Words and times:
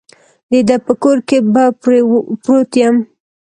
د 0.51 0.53
ده 0.67 0.77
په 0.85 0.93
کور 1.03 1.17
کې 1.27 1.37
به 1.53 1.63
پروت 2.43 2.71
یم. 2.81 2.95